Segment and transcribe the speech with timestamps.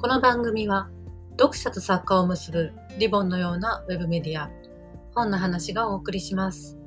[0.00, 0.88] この番組は
[1.32, 4.50] 読者と作家を結ぶリボンのようなウェブメディア
[5.14, 6.78] 本の話がお送りします。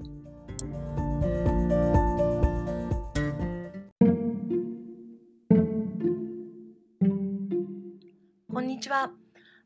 [8.52, 9.11] こんにちは。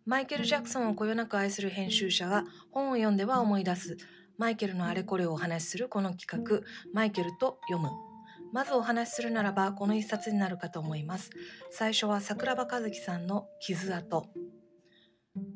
[0.05, 3.95] マイケル・ジャクソンをこよなく愛する編集者が本を読んでは思い出す。
[4.37, 8.06] マイケルのあれこれをお話しするこの企画マイケルと読む。
[8.53, 11.29] まずお話しするならばこの一冊になるかと思います。
[11.71, 14.25] 最初は桜庭一樹さんの傷痕。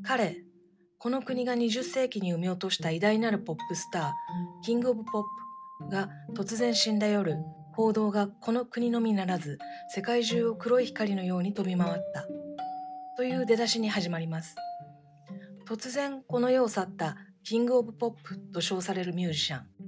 [0.03, 0.43] 彼
[0.97, 4.11] この国が20世紀に生み落とした偉大なるポップスター
[4.63, 5.23] キング・オブ・ポッ
[5.85, 7.37] プが突然死んだ夜
[7.73, 9.57] 報道がこの国のみならず
[9.89, 12.27] 世界中を黒い光のように飛び回った。
[13.17, 14.55] という出だしに始まります。
[15.67, 19.80] 突然この世を去ったキング・オブ・ポップと称されるミュージシャン。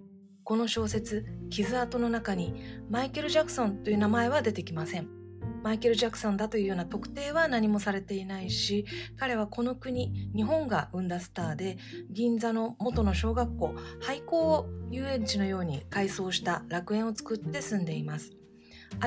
[0.44, 2.54] この小説「傷跡」の中に
[2.90, 5.08] マイケル・ジャクソンという名前は出てきません。
[5.64, 8.86] マイケル・ジャクソンだというような特定は何もされていないし
[9.16, 11.78] 彼はこの国日本が生んだスターで
[12.10, 18.32] 銀座の元の小学校廃校を遊園地のように改装した楽園を作って住んでいます。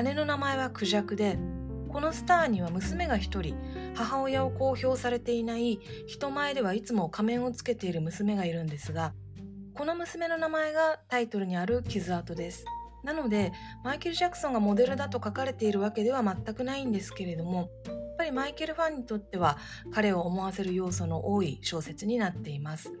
[0.03, 1.37] 姉の名前はクジャクで
[1.89, 3.55] このスターには娘が一人
[3.95, 9.13] 母親を公表されていない人前ではいつも仮面をつけている娘がいるんですが
[9.77, 12.65] この娘の名前がタイトルにある傷跡です。
[13.03, 13.51] なので
[13.83, 19.59] マイケル・ジャクソンがモデルだと書かれているわけでは全くないんですけれどもやっぱりマイケルファンにとっては
[19.93, 22.91] 彼を思わせる要素の多い小説になっています。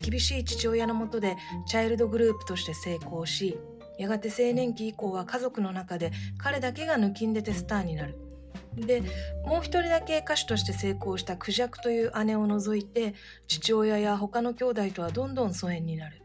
[0.00, 3.58] 厳しい父親のもとでチャイルドグループとして成功し
[3.98, 8.31] やがて青年期以降は家族の中で彼だけが抜きんでてスターになる。
[8.76, 9.02] で
[9.44, 13.14] もう一人だけ歌手として成功したクジャクという姉を除いて
[13.46, 16.22] 父親や他の兄弟とはどんどん疎遠になる。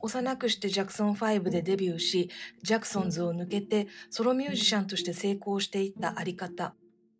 [0.00, 2.30] 幼くしてジャクソン5でデビューし
[2.62, 6.74] ジャクソンズを抜けてソロミュージシャンとして成功していったあり方。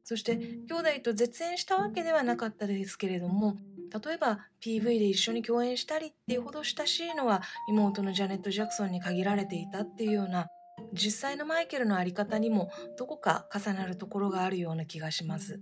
[0.05, 3.59] そして兄弟と絶縁したわけではなかったですけれども
[4.03, 10.48] 例えば PV で一緒に共演したりっていうほど親しいのは妹のジャネット・ジャクソンに限られていたっていうような
[10.93, 15.61] 実際のマイケルの在り方にもどこか重なるところがあるような気がします。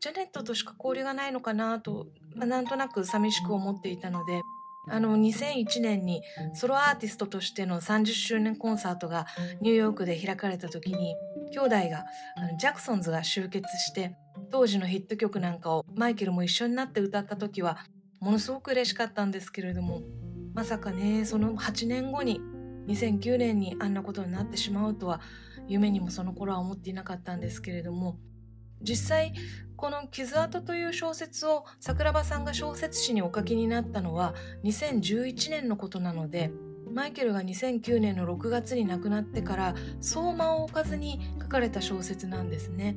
[0.00, 4.40] ジャネットとしか交流がないのかなと、まあ、なんとなく寂しく思っていたので、
[4.88, 6.22] あの2001年に
[6.54, 9.26] ソロアーティストとしての30周年コンサートが
[9.60, 11.16] ニューヨークで開かれた時に
[11.52, 12.04] 兄弟が
[12.36, 14.16] あのジャクソンズが集結して
[14.52, 17.78] 当時のヒット曲なんかをマイケルも一緒になって歌った時は
[18.20, 20.02] ものすごく嬉しかったんですけれども
[20.54, 22.40] まさかねその8年後に
[22.86, 25.20] 2009年にあんなことになってしまうとは
[25.68, 28.18] 夢にもその頃は思っていなかったんですけれども
[28.82, 29.32] 実際
[29.76, 36.50] この「傷跡」という小説を桜庭さんが小説誌にお書きになったのは2011年のことなので
[36.92, 42.96] マイケルが2009年の6月に亡くなってから相馬を置かずに書かれた小説なんですね。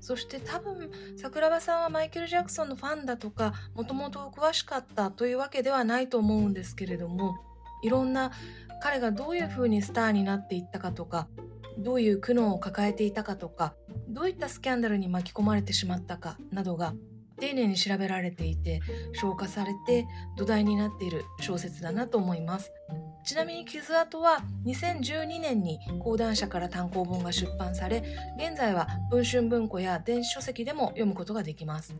[0.00, 7.36] そして多分桜庭さんはマイケル・ジャクソンのファンだとかもともと詳しかったというわけではないと思うんですけれども
[7.82, 8.30] いろんな
[8.80, 11.28] 彼がどういうふうにスターになっていったかとか
[11.78, 13.74] どういう苦悩を抱えていたかとか
[14.08, 16.94] どういったスキャンダルに巻き込まれてしまったかなどが
[17.38, 18.80] 丁寧に調べられていて
[19.12, 20.06] 消化されて
[20.36, 22.72] 土台になっている小説だなと思います。
[23.24, 28.02] ちなみに傷跡は2012年に講談社から単行本が出版され
[28.38, 31.94] 現在は文春文庫や電子書籍でも読むことができます。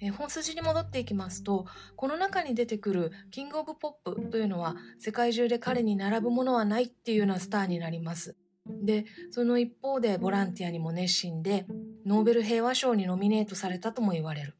[0.00, 8.36] え本筋に戻っていきますとこの中に出てくるキング・オブ・ポップというのは世界中で彼に並ぶものはないっていうようなスターになります。
[8.82, 11.66] でその一方でボランティアにも熱心で
[12.04, 14.56] ノーベル平和賞にノミネートされたとも言われる。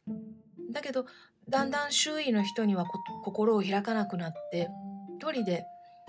[0.71, 1.07] だけど
[1.49, 2.87] だんだん周囲の人には
[3.25, 4.69] 心を開かなくなって
[5.17, 5.65] 一人で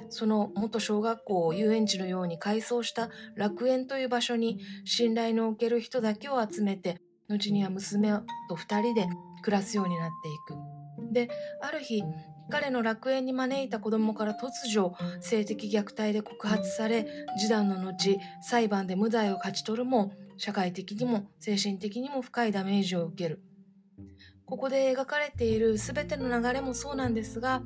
[0.09, 8.11] その元小学校を遊園地のように改装した楽園という場所に信頼のおける人だけを集めて後には娘
[8.49, 9.07] と2人で
[9.43, 10.77] 暮らすようになっていく。
[11.13, 11.29] で
[11.61, 12.03] ある日
[12.49, 17.05] 彼の楽園に招いた子供から突如性的虐待で告発され
[17.38, 23.41] 示談の後裁判で無罪を勝ち取るも社会的にも精神的にも深いダメージを受ける
[24.45, 27.62] ここで描かれている全ての流れもそうなんですが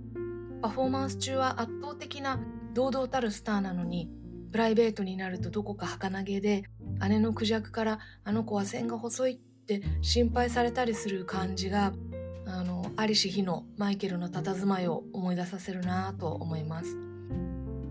[0.61, 2.39] パフォーマンス中は圧倒的な
[2.73, 4.09] 堂々たるスターなのに
[4.51, 6.63] プライベートになるとどこか儚げで
[7.07, 11.93] 姉のクジャクからあの子は線が細いって心配されたりする感じが
[12.45, 16.97] あのありし日のマイケルの佇まいを思い出させるなと思います。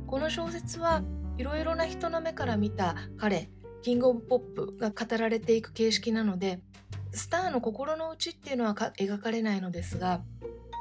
[0.07, 1.03] この小説は
[1.39, 3.49] いろいろな人の目から見た彼
[3.83, 6.61] キング・オブ・ポップが語られていく形式なので
[7.13, 10.21] スターの心の内っていうのは描かれないのですが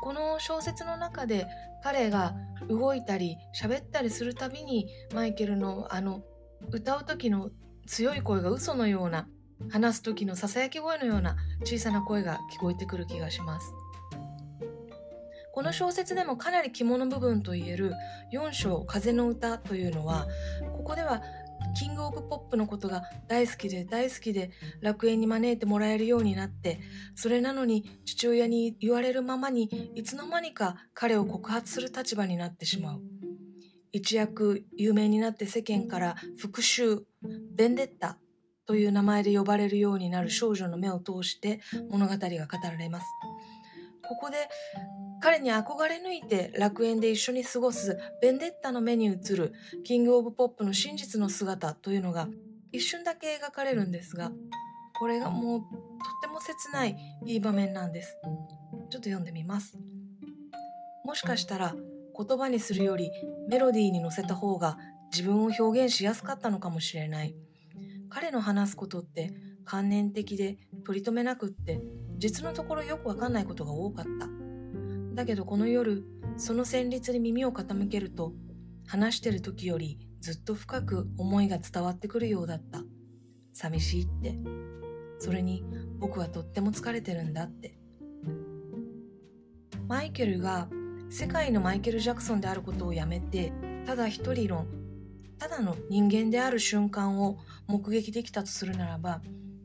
[0.01, 1.47] この小説の中で
[1.83, 2.35] 彼が
[2.67, 6.23] 動いたり喋ったりするたびにマイケルのあの
[6.71, 7.51] 歌う時の
[7.87, 9.27] 強い声が嘘のような
[9.69, 13.73] 話す時のささやき声のような小さな声が聞こえてくる気がします。
[15.53, 17.93] この小説でもかなり肝の部分といえる
[18.31, 20.25] 4章「風の歌」というのは
[20.77, 21.21] ここでは
[21.77, 26.79] キング・オブ・ポップのことが大好きで大好きで楽園に招いてもらえるようになって
[27.15, 33.01] それなのに父親に言われるままにいつの間にか彼を告発する立場になってしまう。
[33.91, 37.01] 一躍有名になって世間から復讐
[37.55, 38.19] ベンデッタ
[38.69, 42.27] という名前で呼ばれるようになる少女の目を通して物語が語
[42.63, 43.07] られます。
[44.07, 44.47] ここで
[45.19, 52.27] 彼に憧れ抜いて楽園で一緒に過ごすベンデッタの目に映るキング・オブ・ポップの真実の姿というのが
[52.71, 54.31] 一瞬だけ描かれるんですが
[54.99, 55.69] これがもうとっ
[56.21, 56.95] ても切ない
[57.25, 58.17] いい場面なんです。
[58.91, 59.79] ちょっと読んでみます。
[61.03, 61.73] もしかしたら
[62.15, 63.09] 言葉にするより
[63.49, 64.77] メロディーに乗せた方が
[65.11, 67.33] 自分を表現しやすかったのかもしれない
[68.09, 69.33] 彼の話すことって
[69.65, 71.81] 観念的で取り留めなくって
[72.17, 74.27] 実のところよくわかんないことが多かった。
[75.15, 76.03] だけどこの夜
[76.37, 78.33] その旋律に耳を傾けると
[78.87, 82.83] 話してる時よりずっと深く思いが伝わってくるようだった。
[83.53, 84.37] 寂しいって。
[85.19, 85.63] それに
[85.99, 87.77] 僕はとっても疲れてるんだって。
[89.87, 90.69] マイケルが
[91.09, 93.51] 世界のマイケル・ジャクソンであることをやめて
[93.85, 94.67] ただ一人の
[95.39, 97.39] ただの人間である瞬間を
[97.69, 99.21] 目撃できたとするならば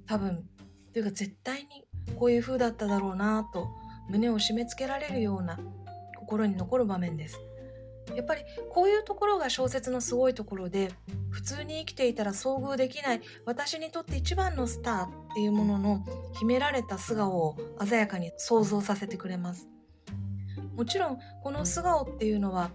[0.07, 0.45] 多分
[0.93, 1.87] というか絶対に
[2.17, 3.69] こういう風だっただろうなと
[4.09, 5.59] 胸を締め付けられるような
[6.19, 7.41] 心に残る場面です。
[8.15, 10.93] やっぱりこういうところが小説のすごいところで
[11.31, 16.05] 普通に生きていたら遭遇できない私にとって一番のスターっていうものの
[16.35, 19.67] 秘められた素顔を鮮やかに想像させてくれます。
[20.77, 22.71] もちろんこの素顔っていうのは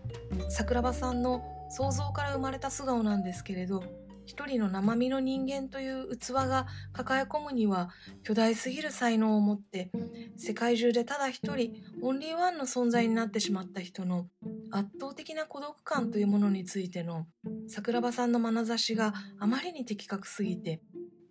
[0.50, 3.84] 桜庭さんの想像から生まれた素顔なんですけれど
[4.30, 7.90] 一人の生身の人間という器が抱え込むには
[8.22, 9.90] 巨大すぎる才能を持って
[10.38, 11.74] 世界中でただ一人
[12.04, 14.28] オンリーワンの存在になってしまった人の
[14.70, 17.26] 圧倒的な孤独感というものについての
[17.68, 20.80] 桜庭さんの眼差しがあまりに的確すぎて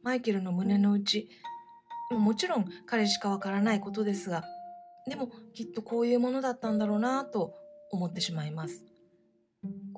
[0.03, 1.29] マイケルの胸の内
[2.11, 4.43] もちろん彼しかわからないことですが
[5.06, 7.55] でもきっとこういうものだったんだろうなと
[7.93, 8.88] 思ってしまいます。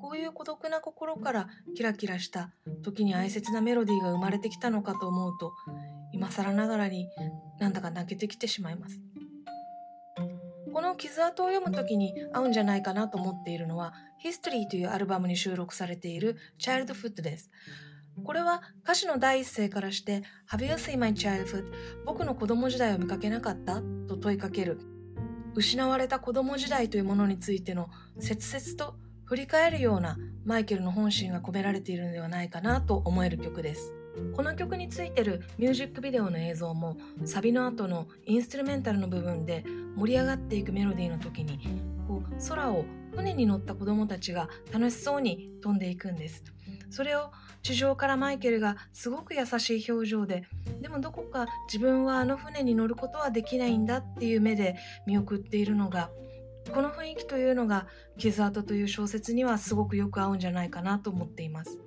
[0.01, 2.49] こういう孤独な心からキラキラした
[2.83, 5.53] 時に哀切なメロディーが生まれてきたのかと思うと
[6.11, 7.07] 今更ながらに
[7.59, 8.99] なんだか泣けてきてしまいます
[10.73, 13.93] この傷跡を読む時に合うんじゃないかなと思っているのは
[14.23, 17.51] 「History」というアルバムに収録されている「Childhood」です
[18.23, 21.71] これは歌詞の第一声からして「Have you seen my childhood?
[22.05, 24.79] 僕の子供時代を見かけなかった?」と問いかける
[25.53, 27.89] 失われた子供時代というものについての
[28.19, 28.95] 切々と
[29.31, 33.93] 振り返るようなマイケルの本心が込められているのではないかなと思える曲です。
[34.35, 39.63] この曲についてるミュージックビデオの映像もサビの後のインストゥルメンタルの部分で
[39.95, 41.61] 盛り上がっていくメロディーの時に
[42.09, 42.83] こう空を
[43.15, 46.43] 船に乗った子供たちが楽しそうに飛んでいくんです。
[46.89, 47.31] それを
[47.63, 50.43] 地上からマイケルがすごく優しい表情で
[50.81, 54.75] でもどこか自分はあの船に乗ることはできないんだっていう目で
[55.07, 56.09] 見送っているのが
[56.73, 57.87] この雰囲気というのが
[58.17, 61.79] 「傷跡」という小説にはすごくよく合うんじゃないかなと思っています。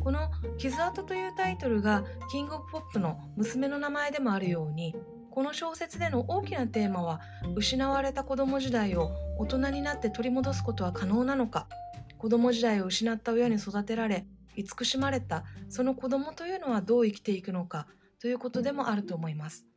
[0.00, 4.94] この「傷跡」というタイトルがキング・オブ・ポップの娘の名前でもあるように
[5.30, 7.20] この小説での大きなテーマは
[7.54, 11.68] 失われた子供時代を大人になって取り戻すことは可能なのか
[12.18, 14.26] 子供時代を失った親に育てられ
[14.56, 17.86] 慈しまれたその子供というのはどう生きていくのか
[18.20, 19.67] ということでもあると思います。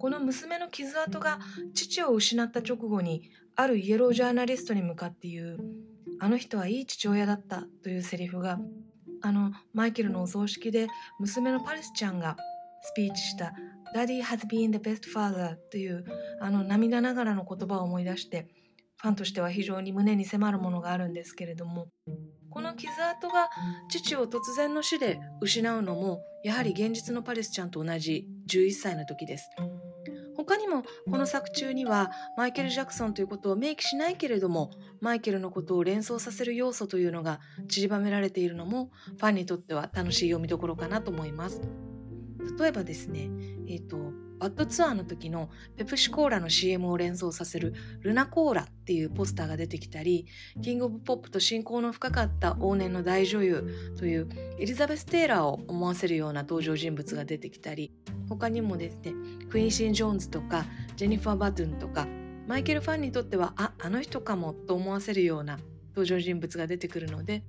[0.00, 1.38] この娘の傷跡が
[1.74, 5.58] 父を失った直後にあるイエロージャーナリストに向かって言う
[6.20, 8.58] 「あの人はいい父親だった」というセリフが
[9.20, 10.88] あのマイケルのお葬式で
[11.18, 12.38] 娘のパリスちゃんが
[12.80, 13.52] スピーチした
[13.94, 16.02] 「Daddy has been the best father」という
[16.40, 18.48] あの涙ながらの言葉を思い出して
[18.96, 21.88] ファンとしては非常に胸に迫るものがあるんですけれども
[22.48, 23.50] この傷跡が
[23.90, 29.50] 父を突然の死で失うのもやはり現実のパリスちゃんと同じ11歳の時です。
[30.50, 37.38] 他にもこの作中にはマイケル・ジャクソンということを明記しないけれどもマイケルのことを連想させる要素というのが
[37.68, 41.60] 散りばめられているのもファンにとっては楽しい読みどころかなと思います。
[42.58, 43.30] 例えばですね、
[43.68, 50.26] えーと、バッドツアーの時のペプシコーラの CM を連想させるルナコーラっていうポスターが出てきたり
[50.62, 54.28] キング・オブ・ポップと親交の深かった往年の大女優という
[54.58, 57.92] エリザベス・テイラーを思わせるような登場人物が出てきたり
[58.30, 59.12] 他にもですね
[59.50, 60.64] クインシン・ジョーンズとか
[60.96, 62.08] ジェニファー・バトゥンとか
[62.46, 65.58] マイケルファンにとってはああの人かもと思わせるような
[65.90, 67.44] 登場人物が出てくるので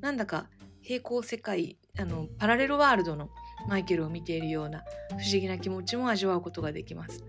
[0.00, 0.48] なんだか
[0.80, 3.30] 平行世界あのパラレルワールドの
[3.68, 7.24] マイケルを見ているような不思議な気持ちも味わうことができます。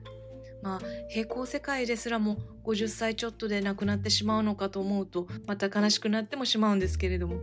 [0.61, 7.35] まあ、平行世界ですらも50歳ちょっとで亡くなってしまうのかと思うとまた悲しくなってもしまうんですけれども。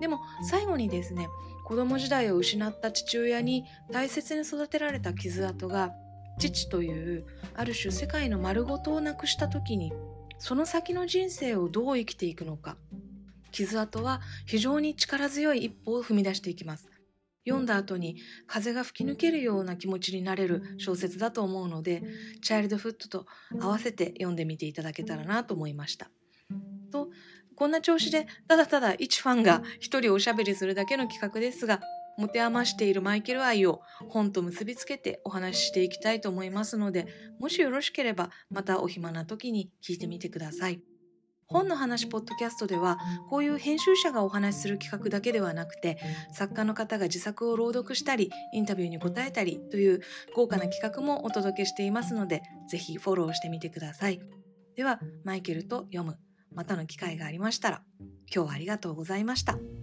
[0.00, 1.28] でも最後にですね
[1.64, 5.92] 子供時代を失った父親に大切に育てられた傷跡が
[6.38, 9.92] 父というある種世界の丸ごとをなくした時に
[10.38, 12.76] その先の人生をどう生きていくのか。
[13.52, 16.88] 傷跡は非常に力強い一歩を踏み出していきます。
[17.46, 22.02] 読んだ後に風が吹き抜けるような気持ちになれる小説だと思うので
[22.42, 23.26] チャイルドフットと
[23.60, 26.10] 合わせて読んでみていただけたらなと思いました。
[26.90, 27.08] と
[27.54, 31.80] こんな調子でただただ一ファンが一人おしゃべりするだけの企画ですが
[32.18, 37.06] 持て余しているマイケル愛を本と結びつけてお話ししていきたいと思いますので
[37.38, 40.91] もしよろしければまたお暇な時に聞いてみてください。
[41.52, 45.98] 本の話ポッドキャストではこういう編集者がお話しする企画だけではなくて
[46.32, 50.00] 作家の方が自作を朗読したりインタビューに答えたりという
[50.34, 54.20] 豪華な企画もお届けしていますのでぜひフォローしてみてください
[54.76, 56.18] ではマイケルと読む
[56.54, 57.82] またの機会がありましたら
[58.34, 59.81] 今日はありがとうございました。